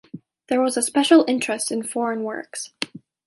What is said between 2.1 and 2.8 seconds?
works.